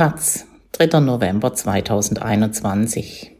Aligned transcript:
Taz, 0.00 0.46
3. 0.72 0.98
November 1.00 1.52
2021. 1.52 3.32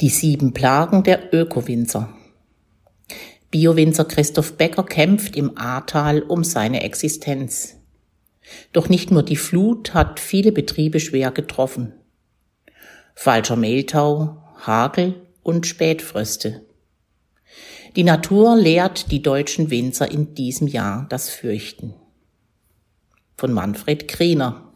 Die 0.00 0.08
sieben 0.08 0.52
Plagen 0.52 1.04
der 1.04 1.32
Ökowinzer. 1.32 2.12
Biowinzer 3.52 4.04
Christoph 4.04 4.56
Becker 4.56 4.82
kämpft 4.82 5.36
im 5.36 5.56
Ahrtal 5.56 6.22
um 6.22 6.42
seine 6.42 6.82
Existenz. 6.82 7.76
Doch 8.72 8.88
nicht 8.88 9.12
nur 9.12 9.22
die 9.22 9.36
Flut 9.36 9.94
hat 9.94 10.18
viele 10.18 10.50
Betriebe 10.50 10.98
schwer 10.98 11.30
getroffen. 11.30 11.92
Falscher 13.14 13.54
Mehltau, 13.54 14.42
Hagel 14.56 15.24
und 15.44 15.68
Spätfröste. 15.68 16.66
Die 17.94 18.02
Natur 18.02 18.56
lehrt 18.56 19.12
die 19.12 19.22
deutschen 19.22 19.70
Winzer 19.70 20.10
in 20.10 20.34
diesem 20.34 20.66
Jahr 20.66 21.06
das 21.08 21.30
Fürchten. 21.30 21.94
Von 23.36 23.52
Manfred 23.52 24.08
Kriener. 24.08 24.66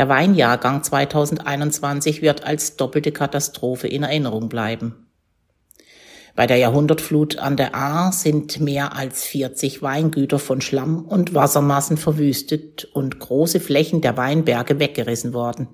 Der 0.00 0.08
Weinjahrgang 0.08 0.82
2021 0.82 2.22
wird 2.22 2.42
als 2.42 2.76
doppelte 2.76 3.12
Katastrophe 3.12 3.86
in 3.86 4.02
Erinnerung 4.02 4.48
bleiben. 4.48 5.10
Bei 6.34 6.46
der 6.46 6.56
Jahrhundertflut 6.56 7.36
an 7.36 7.58
der 7.58 7.74
Ahr 7.74 8.10
sind 8.10 8.60
mehr 8.60 8.96
als 8.96 9.24
40 9.24 9.82
Weingüter 9.82 10.38
von 10.38 10.62
Schlamm 10.62 11.04
und 11.04 11.34
Wassermassen 11.34 11.98
verwüstet 11.98 12.86
und 12.94 13.18
große 13.18 13.60
Flächen 13.60 14.00
der 14.00 14.16
Weinberge 14.16 14.78
weggerissen 14.78 15.34
worden. 15.34 15.68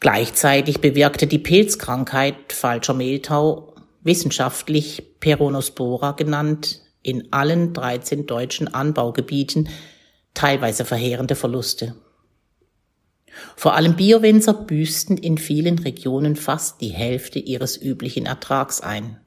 Gleichzeitig 0.00 0.82
bewirkte 0.82 1.26
die 1.26 1.38
Pilzkrankheit 1.38 2.52
falscher 2.52 2.92
Mehltau, 2.92 3.76
wissenschaftlich 4.02 5.20
Peronospora 5.20 6.12
genannt, 6.12 6.82
in 7.00 7.32
allen 7.32 7.72
13 7.72 8.26
deutschen 8.26 8.74
Anbaugebieten 8.74 9.70
teilweise 10.34 10.84
verheerende 10.84 11.34
Verluste. 11.34 11.94
Vor 13.56 13.74
allem 13.74 13.96
Biowinzer 13.96 14.54
büßten 14.54 15.16
in 15.16 15.38
vielen 15.38 15.78
Regionen 15.78 16.36
fast 16.36 16.80
die 16.80 16.90
Hälfte 16.90 17.38
ihres 17.38 17.80
üblichen 17.80 18.26
Ertrags 18.26 18.80
ein. 18.80 19.20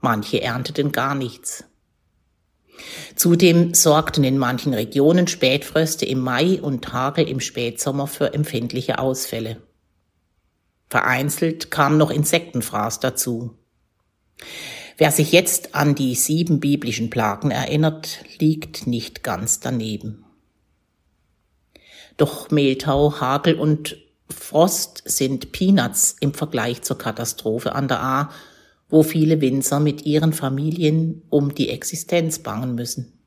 Manche 0.00 0.42
ernteten 0.42 0.92
gar 0.92 1.14
nichts. 1.14 1.64
Zudem 3.14 3.74
sorgten 3.74 4.24
in 4.24 4.38
manchen 4.38 4.72
Regionen 4.72 5.26
Spätfröste 5.26 6.06
im 6.06 6.20
Mai 6.20 6.60
und 6.60 6.92
Hagel 6.92 7.28
im 7.28 7.40
Spätsommer 7.40 8.06
für 8.06 8.32
empfindliche 8.32 8.98
Ausfälle. 8.98 9.60
Vereinzelt 10.88 11.70
kam 11.70 11.98
noch 11.98 12.10
Insektenfraß 12.10 13.00
dazu. 13.00 13.56
Wer 14.96 15.12
sich 15.12 15.32
jetzt 15.32 15.74
an 15.74 15.94
die 15.94 16.14
sieben 16.14 16.60
biblischen 16.60 17.10
Plagen 17.10 17.50
erinnert, 17.50 18.24
liegt 18.38 18.86
nicht 18.86 19.22
ganz 19.22 19.60
daneben. 19.60 20.24
Doch 22.20 22.50
Mehltau, 22.50 23.18
Hagel 23.18 23.54
und 23.54 23.96
Frost 24.28 25.02
sind 25.06 25.52
Peanuts 25.52 26.16
im 26.20 26.34
Vergleich 26.34 26.82
zur 26.82 26.98
Katastrophe 26.98 27.74
an 27.74 27.88
der 27.88 28.02
A, 28.02 28.30
wo 28.90 29.02
viele 29.02 29.40
Winzer 29.40 29.80
mit 29.80 30.04
ihren 30.04 30.34
Familien 30.34 31.22
um 31.30 31.54
die 31.54 31.70
Existenz 31.70 32.40
bangen 32.40 32.74
müssen. 32.74 33.18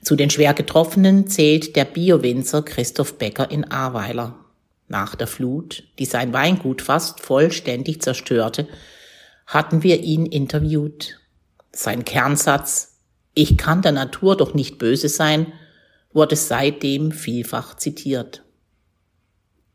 Zu 0.00 0.14
den 0.14 0.30
schwer 0.30 0.54
Getroffenen 0.54 1.26
zählt 1.26 1.74
der 1.74 1.84
Bio-Winzer 1.84 2.62
Christoph 2.62 3.18
Becker 3.18 3.50
in 3.50 3.64
Ahrweiler. 3.64 4.36
Nach 4.86 5.16
der 5.16 5.26
Flut, 5.26 5.82
die 5.98 6.04
sein 6.04 6.32
Weingut 6.32 6.82
fast 6.82 7.18
vollständig 7.18 8.00
zerstörte, 8.00 8.68
hatten 9.44 9.82
wir 9.82 10.04
ihn 10.04 10.26
interviewt. 10.26 11.18
Sein 11.72 12.04
Kernsatz, 12.04 13.00
ich 13.34 13.58
kann 13.58 13.82
der 13.82 13.92
Natur 13.92 14.36
doch 14.36 14.54
nicht 14.54 14.78
böse 14.78 15.08
sein, 15.08 15.52
wurde 16.12 16.36
seitdem 16.36 17.12
vielfach 17.12 17.76
zitiert. 17.76 18.44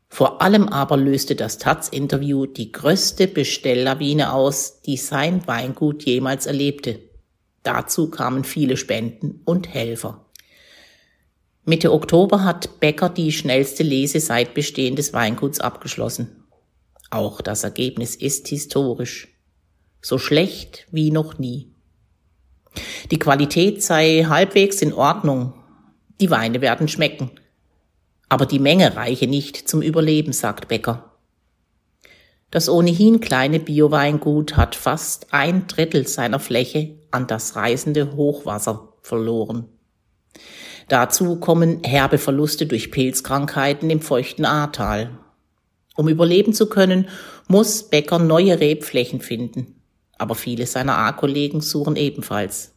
Vor 0.08 0.40
allem 0.40 0.68
aber 0.68 0.96
löste 0.96 1.36
das 1.36 1.58
Taz-Interview 1.58 2.46
die 2.46 2.72
größte 2.72 3.28
Bestelllawine 3.28 4.32
aus, 4.32 4.80
die 4.80 4.96
sein 4.96 5.46
Weingut 5.46 6.04
jemals 6.04 6.46
erlebte. 6.46 7.00
Dazu 7.62 8.10
kamen 8.10 8.44
viele 8.44 8.76
Spenden 8.76 9.42
und 9.44 9.68
Helfer. 9.68 10.24
Mitte 11.64 11.92
Oktober 11.92 12.44
hat 12.44 12.80
Becker 12.80 13.10
die 13.10 13.30
schnellste 13.30 13.82
Lese 13.82 14.20
seit 14.20 14.54
Bestehen 14.54 14.96
des 14.96 15.12
Weinguts 15.12 15.60
abgeschlossen. 15.60 16.44
Auch 17.10 17.42
das 17.42 17.62
Ergebnis 17.64 18.16
ist 18.16 18.48
historisch. 18.48 19.28
So 20.00 20.16
schlecht 20.16 20.86
wie 20.90 21.10
noch 21.10 21.38
nie. 21.38 21.74
Die 23.10 23.18
Qualität 23.18 23.82
sei 23.82 24.24
halbwegs 24.28 24.80
in 24.80 24.94
Ordnung, 24.94 25.52
die 26.20 26.30
Weine 26.30 26.60
werden 26.60 26.88
schmecken. 26.88 27.30
Aber 28.28 28.46
die 28.46 28.58
Menge 28.58 28.96
reiche 28.96 29.26
nicht 29.26 29.68
zum 29.68 29.82
Überleben, 29.82 30.32
sagt 30.32 30.68
Becker. 30.68 31.12
Das 32.50 32.68
ohnehin 32.68 33.20
kleine 33.20 33.60
Bioweingut 33.60 34.56
hat 34.56 34.74
fast 34.74 35.32
ein 35.32 35.66
Drittel 35.66 36.06
seiner 36.06 36.40
Fläche 36.40 36.96
an 37.10 37.26
das 37.26 37.56
reißende 37.56 38.16
Hochwasser 38.16 38.94
verloren. 39.02 39.66
Dazu 40.88 41.36
kommen 41.36 41.82
herbe 41.84 42.16
Verluste 42.16 42.66
durch 42.66 42.90
Pilzkrankheiten 42.90 43.90
im 43.90 44.00
feuchten 44.00 44.46
Ahrtal. 44.46 45.18
Um 45.96 46.08
überleben 46.08 46.54
zu 46.54 46.68
können, 46.68 47.08
muss 47.48 47.82
Becker 47.82 48.18
neue 48.18 48.60
Rebflächen 48.60 49.20
finden. 49.20 49.82
Aber 50.16 50.34
viele 50.34 50.66
seiner 50.66 50.96
A-Kollegen 50.96 51.60
suchen 51.60 51.96
ebenfalls. 51.96 52.74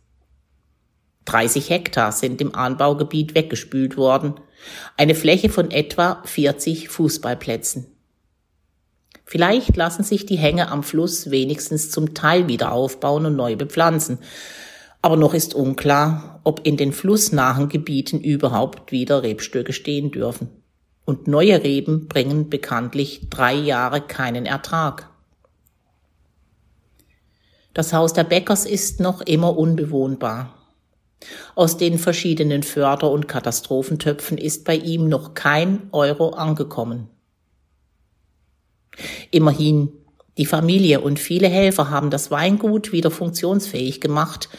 30 1.25 1.69
Hektar 1.69 2.11
sind 2.11 2.41
im 2.41 2.55
Anbaugebiet 2.55 3.35
weggespült 3.35 3.97
worden, 3.97 4.35
eine 4.97 5.15
Fläche 5.15 5.49
von 5.49 5.71
etwa 5.71 6.21
40 6.25 6.89
Fußballplätzen. 6.89 7.87
Vielleicht 9.25 9.77
lassen 9.77 10.03
sich 10.03 10.25
die 10.25 10.37
Hänge 10.37 10.69
am 10.69 10.83
Fluss 10.83 11.31
wenigstens 11.31 11.89
zum 11.89 12.13
Teil 12.13 12.47
wieder 12.47 12.71
aufbauen 12.73 13.25
und 13.25 13.35
neu 13.35 13.55
bepflanzen, 13.55 14.19
aber 15.01 15.15
noch 15.15 15.33
ist 15.33 15.53
unklar, 15.55 16.41
ob 16.43 16.65
in 16.65 16.77
den 16.77 16.91
flussnahen 16.91 17.69
Gebieten 17.69 18.19
überhaupt 18.19 18.91
wieder 18.91 19.23
Rebstöcke 19.23 19.73
stehen 19.73 20.11
dürfen. 20.11 20.49
Und 21.05 21.27
neue 21.27 21.63
Reben 21.63 22.07
bringen 22.07 22.49
bekanntlich 22.49 23.27
drei 23.29 23.53
Jahre 23.53 24.01
keinen 24.01 24.45
Ertrag. 24.45 25.09
Das 27.73 27.93
Haus 27.93 28.13
der 28.13 28.25
Bäckers 28.25 28.65
ist 28.65 28.99
noch 28.99 29.21
immer 29.21 29.57
unbewohnbar. 29.57 30.60
Aus 31.55 31.77
den 31.77 31.97
verschiedenen 31.97 32.63
Förder- 32.63 33.11
und 33.11 33.27
Katastrophentöpfen 33.27 34.37
ist 34.37 34.65
bei 34.65 34.75
ihm 34.75 35.07
noch 35.07 35.33
kein 35.33 35.89
Euro 35.91 36.29
angekommen. 36.29 37.09
Immerhin, 39.29 39.89
die 40.37 40.45
Familie 40.45 41.01
und 41.01 41.19
viele 41.19 41.47
Helfer 41.47 41.89
haben 41.89 42.09
das 42.09 42.31
Weingut 42.31 42.91
wieder 42.91 43.11
funktionsfähig 43.11 44.01
gemacht, 44.01 44.49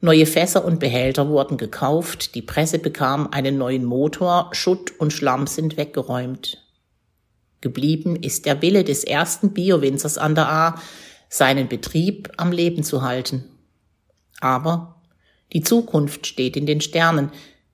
neue 0.00 0.26
Fässer 0.26 0.64
und 0.64 0.80
Behälter 0.80 1.28
wurden 1.28 1.56
gekauft, 1.56 2.34
die 2.34 2.42
Presse 2.42 2.78
bekam 2.78 3.28
einen 3.30 3.58
neuen 3.58 3.84
Motor, 3.84 4.50
Schutt 4.52 4.92
und 4.98 5.12
Schlamm 5.12 5.46
sind 5.46 5.76
weggeräumt. 5.76 6.64
Geblieben 7.60 8.16
ist 8.16 8.46
der 8.46 8.62
Wille 8.62 8.84
des 8.84 9.02
ersten 9.04 9.52
Biowinzers 9.52 10.16
an 10.16 10.34
der 10.34 10.48
A, 10.48 10.80
seinen 11.28 11.68
Betrieb 11.68 12.30
am 12.36 12.52
Leben 12.52 12.84
zu 12.84 13.02
halten. 13.02 13.44
Aber 14.40 14.97
die 15.52 15.62
Zukunft 15.62 16.26
steht 16.26 16.56
in 16.56 16.66
den 16.66 16.80
Sternen. 16.80 17.30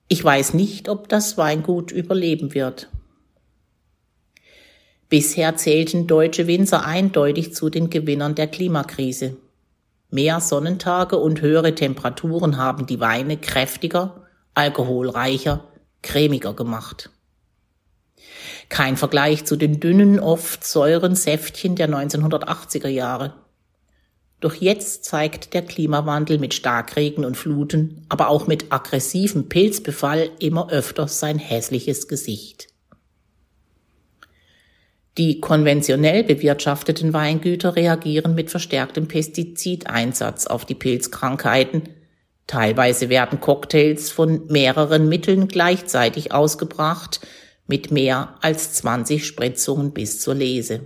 Ich 0.09 0.23
weiß 0.23 0.55
nicht, 0.55 0.89
ob 0.89 1.09
das 1.09 1.37
Weingut 1.37 1.91
überleben 1.91 2.55
wird. 2.55 2.89
Bisher 5.09 5.57
zählten 5.57 6.07
deutsche 6.07 6.47
Winzer 6.47 6.85
eindeutig 6.85 7.55
zu 7.55 7.71
den 7.71 7.91
Gewinnern 7.91 8.35
der 8.35 8.47
Klimakrise. 8.47 9.37
Mehr 10.11 10.41
Sonnentage 10.41 11.19
und 11.19 11.41
höhere 11.41 11.75
Temperaturen 11.75 12.57
haben 12.57 12.87
die 12.87 13.01
Weine 13.01 13.37
kräftiger, 13.37 14.27
alkoholreicher, 14.55 15.65
cremiger 16.03 16.55
gemacht. 16.55 17.11
Kein 18.69 18.97
Vergleich 18.97 19.45
zu 19.45 19.57
den 19.57 19.81
dünnen, 19.81 20.21
oft 20.21 20.65
säuren 20.65 21.17
Säftchen 21.17 21.77
der 21.77 21.89
1980er 21.89 22.89
Jahre. 22.89 23.35
Doch 24.45 24.53
jetzt 24.53 25.07
zeigt 25.07 25.55
der 25.55 25.63
Klimawandel 25.63 26.39
mit 26.39 26.53
Starkregen 26.53 27.25
und 27.25 27.35
Fluten, 27.35 28.05
aber 28.11 28.29
auch 28.29 28.47
mit 28.47 28.71
aggressivem 28.71 29.49
Pilzbefall 29.49 30.29
immer 30.39 30.71
öfter 30.71 31.09
sein 31.09 31.39
hässliches 31.39 32.09
Gesicht. 32.09 32.67
Die 35.17 35.41
konventionell 35.41 36.25
bewirtschafteten 36.25 37.15
Weingüter 37.15 37.75
reagieren 37.75 38.35
mit 38.35 38.51
verstärktem 38.51 39.09
Pestizideinsatz 39.09 40.47
auf 40.47 40.67
die 40.67 40.75
Pilzkrankheiten. 40.75 41.85
Teilweise 42.47 43.09
werden 43.09 43.41
Cocktails 43.41 44.11
von 44.11 44.47
mehreren 44.49 45.09
Mitteln 45.09 45.49
gleichzeitig 45.49 46.33
ausgebracht, 46.33 47.27
mit 47.67 47.91
mehr 47.91 48.35
als 48.43 48.75
20 48.75 49.27
Spritzungen 49.27 49.95
bis 49.95 50.21
zur 50.21 50.35
Lese. 50.35 50.81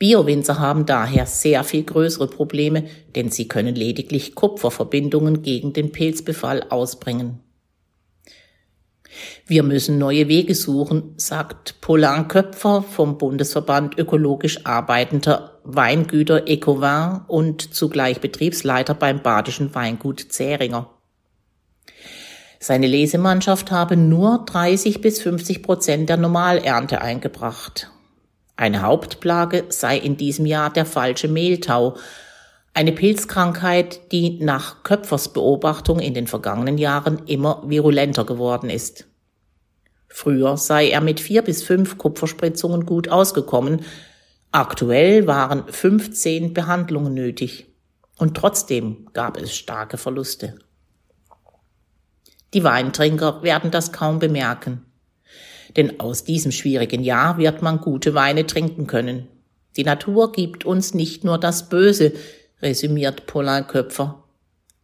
Biowinzer 0.00 0.58
haben 0.58 0.86
daher 0.86 1.26
sehr 1.26 1.62
viel 1.62 1.84
größere 1.84 2.26
Probleme, 2.26 2.84
denn 3.14 3.30
sie 3.30 3.48
können 3.48 3.74
lediglich 3.74 4.34
Kupferverbindungen 4.34 5.42
gegen 5.42 5.74
den 5.74 5.92
Pilzbefall 5.92 6.64
ausbringen. 6.70 7.40
Wir 9.46 9.62
müssen 9.62 9.98
neue 9.98 10.26
Wege 10.28 10.54
suchen, 10.54 11.12
sagt 11.18 11.82
Polan 11.82 12.28
Köpfer 12.28 12.82
vom 12.82 13.18
Bundesverband 13.18 13.98
ökologisch 13.98 14.64
arbeitender 14.64 15.60
Weingüter 15.64 16.48
Ecovin 16.48 17.20
und 17.28 17.74
zugleich 17.74 18.22
Betriebsleiter 18.22 18.94
beim 18.94 19.20
badischen 19.20 19.74
Weingut 19.74 20.32
Zähringer. 20.32 20.88
Seine 22.58 22.86
Lesemannschaft 22.86 23.70
habe 23.70 23.98
nur 23.98 24.46
30 24.46 25.02
bis 25.02 25.20
50 25.20 25.62
Prozent 25.62 26.08
der 26.08 26.16
Normalernte 26.16 27.02
eingebracht. 27.02 27.90
Eine 28.60 28.82
Hauptplage 28.82 29.64
sei 29.70 29.96
in 29.96 30.18
diesem 30.18 30.44
Jahr 30.44 30.70
der 30.70 30.84
falsche 30.84 31.28
Mehltau, 31.28 31.96
eine 32.74 32.92
Pilzkrankheit, 32.92 34.12
die 34.12 34.38
nach 34.44 34.82
Köpfers 34.82 35.32
Beobachtung 35.32 35.98
in 35.98 36.12
den 36.12 36.26
vergangenen 36.26 36.76
Jahren 36.76 37.22
immer 37.24 37.62
virulenter 37.66 38.26
geworden 38.26 38.68
ist. 38.68 39.06
Früher 40.08 40.58
sei 40.58 40.90
er 40.90 41.00
mit 41.00 41.20
vier 41.20 41.40
bis 41.40 41.62
fünf 41.62 41.96
Kupferspritzungen 41.96 42.84
gut 42.84 43.08
ausgekommen, 43.08 43.80
aktuell 44.52 45.26
waren 45.26 45.66
15 45.66 46.52
Behandlungen 46.52 47.14
nötig. 47.14 47.66
Und 48.18 48.36
trotzdem 48.36 49.08
gab 49.14 49.38
es 49.38 49.56
starke 49.56 49.96
Verluste. 49.96 50.58
Die 52.52 52.62
Weintrinker 52.62 53.42
werden 53.42 53.70
das 53.70 53.90
kaum 53.90 54.18
bemerken. 54.18 54.84
Denn 55.76 56.00
aus 56.00 56.24
diesem 56.24 56.52
schwierigen 56.52 57.02
Jahr 57.02 57.38
wird 57.38 57.62
man 57.62 57.80
gute 57.80 58.14
Weine 58.14 58.46
trinken 58.46 58.86
können. 58.86 59.28
Die 59.76 59.84
Natur 59.84 60.32
gibt 60.32 60.64
uns 60.64 60.94
nicht 60.94 61.24
nur 61.24 61.38
das 61.38 61.68
Böse, 61.68 62.12
resümiert 62.60 63.26
Paulin 63.26 63.66
Köpfer. 63.66 64.24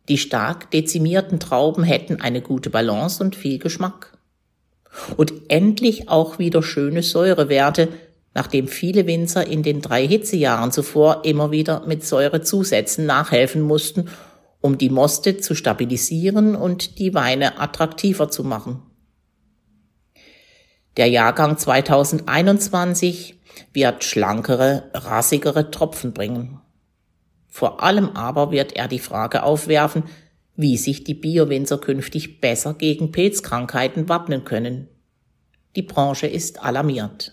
Die 0.09 0.19
stark 0.19 0.71
dezimierten 0.71 1.41
Trauben 1.41 1.83
hätten 1.83 2.21
eine 2.21 2.41
gute 2.41 2.71
Balance 2.71 3.23
und 3.23 3.35
viel 3.35 3.59
Geschmack. 3.59 4.17
Und 5.17 5.33
endlich 5.49 6.09
auch 6.09 6.39
wieder 6.39 6.63
schöne 6.63 7.03
Säurewerte, 7.03 7.89
nachdem 8.33 8.69
viele 8.69 9.07
Winzer 9.07 9.47
in 9.47 9.63
den 9.63 9.83
drei 9.83 10.07
Hitzejahren 10.07 10.71
zuvor 10.71 11.25
immer 11.25 11.51
wieder 11.51 11.85
mit 11.87 12.05
Säurezusätzen 12.05 13.05
nachhelfen 13.07 13.63
mussten, 13.63 14.09
um 14.61 14.79
die 14.79 14.91
Moste 14.91 15.39
zu 15.39 15.55
stabilisieren 15.55 16.55
und 16.55 16.99
die 16.99 17.15
Weine 17.15 17.59
attraktiver 17.61 18.31
zu 18.31 18.45
machen. 18.45 18.83
Der 20.97 21.09
Jahrgang 21.09 21.59
2021 21.59 23.39
wird 23.73 24.05
schlankere, 24.05 24.91
rassigere 24.95 25.71
Tropfen 25.71 26.15
bringen. 26.15 26.61
Vor 27.47 27.83
allem 27.83 28.11
aber 28.11 28.51
wird 28.51 28.73
er 28.73 28.89
die 28.89 28.99
Frage 28.99 29.43
aufwerfen, 29.43 30.05
wie 30.57 30.79
sich 30.79 31.05
die 31.05 31.15
Biowinzer 31.15 31.79
künftig 31.79 32.41
besser 32.41 32.73
gegen 32.73 33.13
Pilzkrankheiten 33.13 34.09
wappnen 34.09 34.45
können. 34.45 34.89
Die 35.75 35.83
Branche 35.83 36.27
ist 36.27 36.63
alarmiert. 36.63 37.33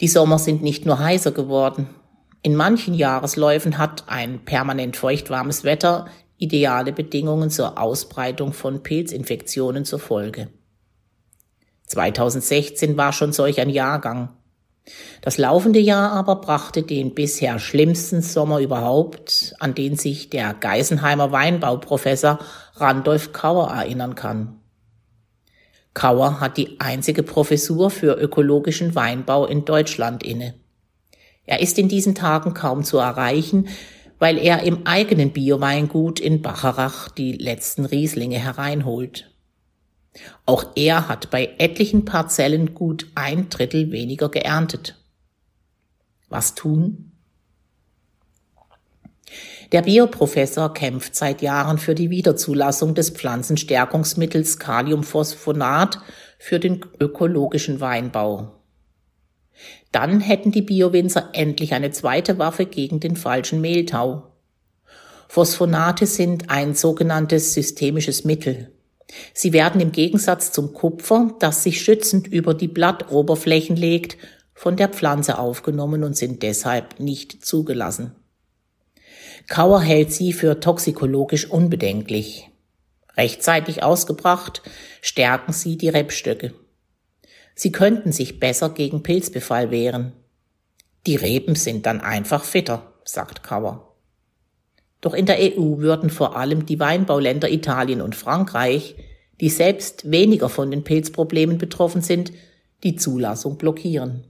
Die 0.00 0.08
Sommer 0.08 0.40
sind 0.40 0.62
nicht 0.62 0.86
nur 0.86 0.98
heißer 0.98 1.30
geworden. 1.30 1.88
In 2.42 2.56
manchen 2.56 2.94
Jahresläufen 2.94 3.78
hat 3.78 4.04
ein 4.08 4.44
permanent 4.44 4.96
feuchtwarmes 4.96 5.62
Wetter 5.62 6.06
ideale 6.36 6.92
Bedingungen 6.92 7.50
zur 7.50 7.80
Ausbreitung 7.80 8.52
von 8.52 8.82
Pilzinfektionen 8.82 9.84
zur 9.84 10.00
Folge. 10.00 10.48
2016 11.86 12.96
war 12.96 13.12
schon 13.12 13.32
solch 13.32 13.60
ein 13.60 13.70
Jahrgang. 13.70 14.30
Das 15.20 15.38
laufende 15.38 15.80
Jahr 15.80 16.12
aber 16.12 16.36
brachte 16.36 16.82
den 16.82 17.14
bisher 17.14 17.58
schlimmsten 17.58 18.22
Sommer 18.22 18.60
überhaupt, 18.60 19.54
an 19.58 19.74
den 19.74 19.96
sich 19.96 20.30
der 20.30 20.54
Geisenheimer 20.54 21.32
Weinbauprofessor 21.32 22.38
Randolph 22.74 23.32
Kauer 23.32 23.68
erinnern 23.68 24.14
kann. 24.14 24.60
Kauer 25.94 26.40
hat 26.40 26.56
die 26.56 26.78
einzige 26.78 27.22
Professur 27.22 27.90
für 27.90 28.12
ökologischen 28.14 28.94
Weinbau 28.94 29.46
in 29.46 29.64
Deutschland 29.64 30.22
inne. 30.22 30.54
Er 31.46 31.60
ist 31.60 31.78
in 31.78 31.88
diesen 31.88 32.14
Tagen 32.14 32.54
kaum 32.54 32.84
zu 32.84 32.98
erreichen, 32.98 33.68
weil 34.18 34.38
er 34.38 34.62
im 34.62 34.86
eigenen 34.86 35.32
Bioweingut 35.32 36.20
in 36.20 36.42
Bacharach 36.42 37.08
die 37.08 37.32
letzten 37.32 37.86
Rieslinge 37.86 38.38
hereinholt. 38.38 39.35
Auch 40.44 40.64
er 40.74 41.08
hat 41.08 41.30
bei 41.30 41.54
etlichen 41.58 42.04
Parzellen 42.04 42.74
gut 42.74 43.06
ein 43.14 43.48
Drittel 43.48 43.90
weniger 43.92 44.28
geerntet. 44.28 44.96
Was 46.28 46.54
tun? 46.54 47.12
Der 49.72 49.82
Bioprofessor 49.82 50.72
kämpft 50.74 51.16
seit 51.16 51.42
Jahren 51.42 51.78
für 51.78 51.94
die 51.94 52.10
Wiederzulassung 52.10 52.94
des 52.94 53.10
Pflanzenstärkungsmittels 53.10 54.58
Kaliumphosphonat 54.58 55.98
für 56.38 56.60
den 56.60 56.84
ökologischen 57.00 57.80
Weinbau. 57.80 58.52
Dann 59.90 60.20
hätten 60.20 60.52
die 60.52 60.62
Biowinzer 60.62 61.30
endlich 61.32 61.74
eine 61.74 61.90
zweite 61.90 62.38
Waffe 62.38 62.66
gegen 62.66 63.00
den 63.00 63.16
falschen 63.16 63.60
Mehltau. 63.60 64.32
Phosphonate 65.28 66.06
sind 66.06 66.50
ein 66.50 66.74
sogenanntes 66.74 67.52
systemisches 67.54 68.24
Mittel. 68.24 68.75
Sie 69.32 69.52
werden 69.52 69.80
im 69.80 69.92
Gegensatz 69.92 70.52
zum 70.52 70.72
Kupfer, 70.72 71.34
das 71.38 71.62
sich 71.62 71.80
schützend 71.80 72.26
über 72.26 72.54
die 72.54 72.68
Blattoberflächen 72.68 73.76
legt, 73.76 74.16
von 74.54 74.76
der 74.76 74.88
Pflanze 74.88 75.38
aufgenommen 75.38 76.02
und 76.02 76.16
sind 76.16 76.42
deshalb 76.42 76.98
nicht 76.98 77.44
zugelassen. 77.44 78.16
Kauer 79.48 79.80
hält 79.80 80.12
sie 80.12 80.32
für 80.32 80.58
toxikologisch 80.58 81.48
unbedenklich. 81.48 82.50
Rechtzeitig 83.16 83.82
ausgebracht 83.82 84.62
stärken 85.02 85.52
sie 85.52 85.76
die 85.78 85.88
Rebstöcke. 85.88 86.52
Sie 87.54 87.72
könnten 87.72 88.12
sich 88.12 88.40
besser 88.40 88.70
gegen 88.70 89.02
Pilzbefall 89.02 89.70
wehren. 89.70 90.12
Die 91.06 91.16
Reben 91.16 91.54
sind 91.54 91.86
dann 91.86 92.00
einfach 92.00 92.44
fitter, 92.44 92.92
sagt 93.04 93.42
Kauer. 93.42 93.95
Doch 95.06 95.14
in 95.14 95.26
der 95.26 95.38
EU 95.38 95.78
würden 95.78 96.10
vor 96.10 96.36
allem 96.36 96.66
die 96.66 96.80
Weinbauländer 96.80 97.48
Italien 97.48 98.00
und 98.00 98.16
Frankreich, 98.16 98.96
die 99.40 99.50
selbst 99.50 100.10
weniger 100.10 100.48
von 100.48 100.72
den 100.72 100.82
Pilzproblemen 100.82 101.58
betroffen 101.58 102.02
sind, 102.02 102.32
die 102.82 102.96
Zulassung 102.96 103.56
blockieren. 103.56 104.24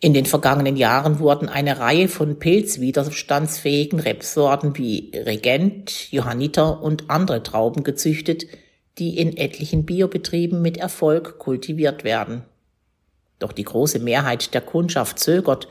In 0.00 0.12
den 0.12 0.26
vergangenen 0.26 0.76
Jahren 0.76 1.18
wurden 1.18 1.48
eine 1.48 1.78
Reihe 1.78 2.08
von 2.08 2.38
pilzwiderstandsfähigen 2.38 4.00
Rebsorten 4.00 4.76
wie 4.76 5.12
Regent, 5.14 6.12
Johanniter 6.12 6.82
und 6.82 7.08
andere 7.08 7.42
Trauben 7.42 7.84
gezüchtet, 7.84 8.44
die 8.98 9.16
in 9.16 9.34
etlichen 9.38 9.86
Biobetrieben 9.86 10.60
mit 10.60 10.76
Erfolg 10.76 11.38
kultiviert 11.38 12.04
werden. 12.04 12.42
Doch 13.38 13.52
die 13.52 13.64
große 13.64 13.98
Mehrheit 13.98 14.52
der 14.52 14.60
Kundschaft 14.60 15.18
zögert, 15.20 15.68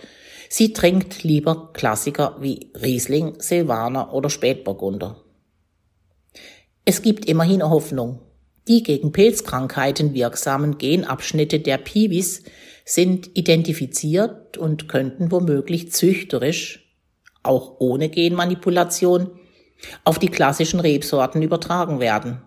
Sie 0.50 0.74
trinkt 0.74 1.24
lieber 1.24 1.72
Klassiker 1.74 2.38
wie 2.39 2.72
Riesling, 2.82 3.39
Silvaner 3.39 4.13
oder 4.13 4.30
Spätburgunder. 4.30 5.24
Es 6.86 7.01
gibt 7.01 7.25
immerhin 7.25 7.63
Hoffnung. 7.63 8.22
Die 8.68 8.84
gegen 8.84 9.12
Pilzkrankheiten 9.12 10.13
wirksamen 10.13 10.77
Genabschnitte 10.77 11.60
der 11.60 11.77
Piwis 11.77 12.44
sind 12.86 13.38
identifiziert 13.38 14.58
und 14.58 14.88
könnten 14.88 15.32
womöglich 15.32 15.92
züchterisch, 15.92 16.96
auch 17.44 17.75
ohne 17.80 18.10
Genmanipulation, 18.10 19.32
auf 20.04 20.20
die 20.20 20.30
klassischen 20.30 20.80
Rebsorten 20.80 21.42
übertragen 21.42 22.00
werden. 22.00 22.42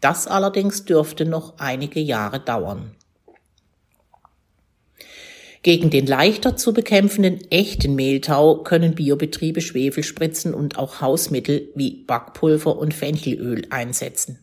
Das 0.00 0.26
allerdings 0.28 0.84
dürfte 0.84 1.24
noch 1.24 1.58
einige 1.58 2.00
Jahre 2.00 2.40
dauern. 2.40 2.94
Gegen 5.68 5.90
den 5.90 6.06
leichter 6.06 6.56
zu 6.56 6.72
bekämpfenden 6.72 7.42
echten 7.50 7.94
Mehltau 7.94 8.62
können 8.62 8.94
Biobetriebe 8.94 9.60
Schwefelspritzen 9.60 10.54
und 10.54 10.78
auch 10.78 11.02
Hausmittel 11.02 11.68
wie 11.74 12.04
Backpulver 12.06 12.78
und 12.78 12.94
Fenchelöl 12.94 13.66
einsetzen. 13.68 14.38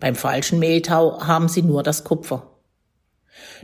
Beim 0.00 0.14
falschen 0.14 0.58
Mehltau 0.58 1.26
haben 1.26 1.48
sie 1.48 1.62
nur 1.62 1.82
das 1.82 2.04
Kupfer. 2.04 2.50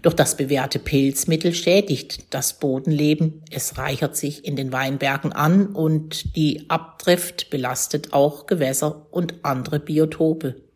Doch 0.00 0.14
das 0.14 0.34
bewährte 0.38 0.78
Pilzmittel 0.78 1.52
schädigt 1.52 2.32
das 2.32 2.58
Bodenleben, 2.58 3.42
es 3.50 3.76
reichert 3.76 4.16
sich 4.16 4.46
in 4.46 4.56
den 4.56 4.72
Weinbergen 4.72 5.34
an 5.34 5.66
und 5.66 6.36
die 6.36 6.70
Abdrift 6.70 7.50
belastet 7.50 8.14
auch 8.14 8.46
Gewässer 8.46 9.08
und 9.10 9.34
andere 9.42 9.78
Biotope. 9.78 10.69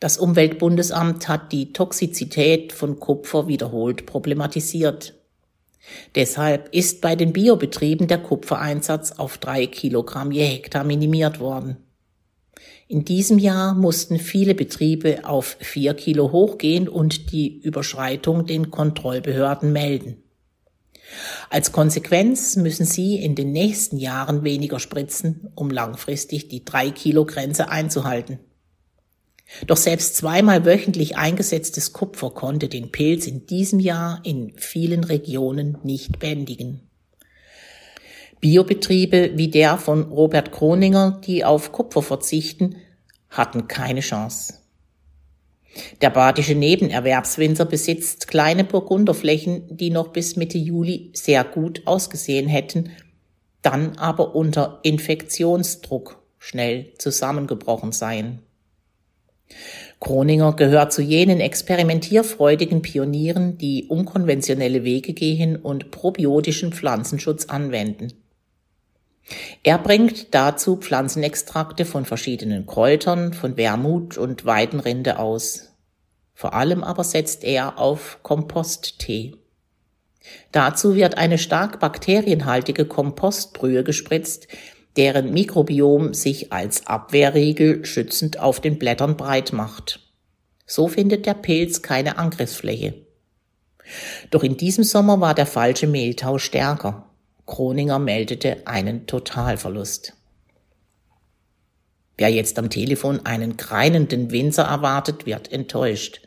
Das 0.00 0.16
Umweltbundesamt 0.16 1.28
hat 1.28 1.52
die 1.52 1.74
Toxizität 1.74 2.72
von 2.72 2.98
Kupfer 2.98 3.48
wiederholt 3.48 4.06
problematisiert. 4.06 5.14
Deshalb 6.14 6.74
ist 6.74 7.02
bei 7.02 7.16
den 7.16 7.34
Biobetrieben 7.34 8.08
der 8.08 8.18
Kupfereinsatz 8.18 9.12
auf 9.12 9.36
drei 9.36 9.66
Kilogramm 9.66 10.32
je 10.32 10.44
Hektar 10.44 10.84
minimiert 10.84 11.38
worden. 11.38 11.76
In 12.88 13.04
diesem 13.04 13.38
Jahr 13.38 13.74
mussten 13.74 14.18
viele 14.18 14.54
Betriebe 14.54 15.20
auf 15.24 15.56
vier 15.60 15.94
Kilo 15.94 16.32
hochgehen 16.32 16.88
und 16.88 17.30
die 17.30 17.60
Überschreitung 17.60 18.46
den 18.46 18.70
Kontrollbehörden 18.70 19.72
melden. 19.72 20.22
Als 21.50 21.72
Konsequenz 21.72 22.56
müssen 22.56 22.86
sie 22.86 23.16
in 23.16 23.34
den 23.34 23.52
nächsten 23.52 23.96
Jahren 23.96 24.44
weniger 24.44 24.80
spritzen, 24.80 25.50
um 25.54 25.70
langfristig 25.70 26.48
die 26.48 26.64
3-Kilo-Grenze 26.64 27.68
einzuhalten. 27.68 28.38
Doch 29.66 29.76
selbst 29.76 30.16
zweimal 30.16 30.64
wöchentlich 30.64 31.16
eingesetztes 31.16 31.92
Kupfer 31.92 32.30
konnte 32.30 32.68
den 32.68 32.92
Pilz 32.92 33.26
in 33.26 33.46
diesem 33.46 33.80
Jahr 33.80 34.20
in 34.24 34.52
vielen 34.56 35.04
Regionen 35.04 35.78
nicht 35.82 36.18
bändigen. 36.18 36.80
Biobetriebe 38.40 39.32
wie 39.34 39.48
der 39.48 39.76
von 39.76 40.04
Robert 40.04 40.50
Kroninger, 40.52 41.20
die 41.26 41.44
auf 41.44 41.72
Kupfer 41.72 42.02
verzichten, 42.02 42.76
hatten 43.28 43.68
keine 43.68 44.00
Chance. 44.00 44.54
Der 46.00 46.10
badische 46.10 46.54
Nebenerwerbswinzer 46.54 47.64
besitzt 47.64 48.28
kleine 48.28 48.64
Burgunderflächen, 48.64 49.76
die 49.76 49.90
noch 49.90 50.08
bis 50.08 50.36
Mitte 50.36 50.58
Juli 50.58 51.10
sehr 51.14 51.44
gut 51.44 51.82
ausgesehen 51.86 52.48
hätten, 52.48 52.90
dann 53.62 53.98
aber 53.98 54.34
unter 54.34 54.80
Infektionsdruck 54.82 56.22
schnell 56.38 56.94
zusammengebrochen 56.98 57.92
seien. 57.92 58.40
Kroninger 60.00 60.54
gehört 60.54 60.92
zu 60.92 61.02
jenen 61.02 61.40
experimentierfreudigen 61.40 62.82
Pionieren, 62.82 63.58
die 63.58 63.84
unkonventionelle 63.84 64.82
Wege 64.84 65.12
gehen 65.12 65.56
und 65.56 65.90
probiotischen 65.90 66.72
Pflanzenschutz 66.72 67.46
anwenden. 67.46 68.12
Er 69.62 69.78
bringt 69.78 70.34
dazu 70.34 70.76
Pflanzenextrakte 70.76 71.84
von 71.84 72.04
verschiedenen 72.04 72.66
Kräutern, 72.66 73.32
von 73.32 73.56
Wermut 73.56 74.16
und 74.18 74.44
Weidenrinde 74.44 75.18
aus. 75.18 75.72
Vor 76.34 76.54
allem 76.54 76.82
aber 76.82 77.04
setzt 77.04 77.44
er 77.44 77.78
auf 77.78 78.20
Komposttee. 78.22 79.36
Dazu 80.52 80.94
wird 80.94 81.18
eine 81.18 81.38
stark 81.38 81.80
bakterienhaltige 81.80 82.86
Kompostbrühe 82.86 83.84
gespritzt, 83.84 84.48
deren 84.96 85.32
Mikrobiom 85.32 86.14
sich 86.14 86.52
als 86.52 86.86
Abwehrriegel 86.86 87.84
schützend 87.84 88.38
auf 88.38 88.60
den 88.60 88.78
Blättern 88.78 89.16
breit 89.16 89.52
macht. 89.52 90.00
So 90.66 90.88
findet 90.88 91.26
der 91.26 91.34
Pilz 91.34 91.82
keine 91.82 92.18
Angriffsfläche. 92.18 92.94
Doch 94.30 94.42
in 94.42 94.56
diesem 94.56 94.84
Sommer 94.84 95.20
war 95.20 95.34
der 95.34 95.46
falsche 95.46 95.86
Mehltau 95.86 96.38
stärker. 96.38 97.10
Kroninger 97.46 97.98
meldete 97.98 98.66
einen 98.66 99.06
Totalverlust. 99.06 100.14
Wer 102.16 102.28
jetzt 102.28 102.58
am 102.58 102.70
Telefon 102.70 103.24
einen 103.24 103.56
greinenden 103.56 104.30
Winzer 104.30 104.64
erwartet, 104.64 105.26
wird 105.26 105.50
enttäuscht. 105.50 106.20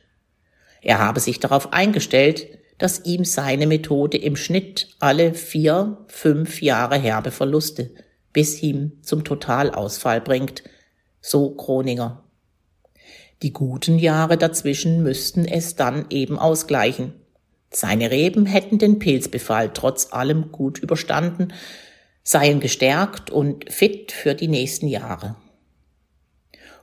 Er 0.81 0.99
habe 0.99 1.19
sich 1.19 1.39
darauf 1.39 1.71
eingestellt, 1.71 2.47
dass 2.79 3.05
ihm 3.05 3.23
seine 3.23 3.67
Methode 3.67 4.17
im 4.17 4.35
Schnitt 4.35 4.89
alle 4.99 5.33
vier, 5.33 6.03
fünf 6.07 6.61
Jahre 6.61 6.97
herbe 6.97 7.31
Verluste 7.31 7.91
bis 8.33 8.57
hin 8.57 8.97
zum 9.01 9.23
Totalausfall 9.23 10.21
bringt, 10.21 10.63
so 11.21 11.51
Kroninger. 11.51 12.23
Die 13.43 13.53
guten 13.53 13.99
Jahre 13.99 14.37
dazwischen 14.37 15.03
müssten 15.03 15.45
es 15.45 15.75
dann 15.75 16.05
eben 16.09 16.39
ausgleichen. 16.39 17.13
Seine 17.71 18.11
Reben 18.11 18.45
hätten 18.45 18.77
den 18.77 18.99
Pilzbefall 18.99 19.71
trotz 19.73 20.13
allem 20.13 20.51
gut 20.51 20.79
überstanden, 20.79 21.53
seien 22.23 22.59
gestärkt 22.59 23.31
und 23.31 23.71
fit 23.71 24.11
für 24.11 24.35
die 24.35 24.47
nächsten 24.47 24.87
Jahre. 24.87 25.35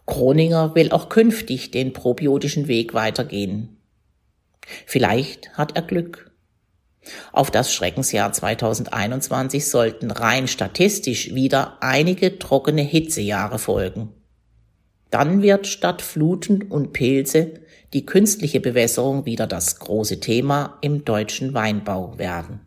Kroninger 0.06 0.74
will 0.74 0.90
auch 0.90 1.08
künftig 1.08 1.70
den 1.70 1.92
probiotischen 1.92 2.68
Weg 2.68 2.94
weitergehen. 2.94 3.76
Vielleicht 4.84 5.56
hat 5.56 5.76
er 5.76 5.82
Glück. 5.82 6.29
Auf 7.32 7.50
das 7.50 7.72
Schreckensjahr 7.72 8.32
2021 8.32 9.68
sollten 9.68 10.10
rein 10.10 10.48
statistisch 10.48 11.34
wieder 11.34 11.78
einige 11.80 12.38
trockene 12.38 12.82
Hitzejahre 12.82 13.58
folgen. 13.58 14.10
Dann 15.10 15.42
wird 15.42 15.66
statt 15.66 16.02
Fluten 16.02 16.62
und 16.62 16.92
Pilze 16.92 17.54
die 17.92 18.06
künstliche 18.06 18.60
Bewässerung 18.60 19.26
wieder 19.26 19.46
das 19.46 19.80
große 19.80 20.20
Thema 20.20 20.78
im 20.82 21.04
deutschen 21.04 21.54
Weinbau 21.54 22.18
werden. 22.18 22.60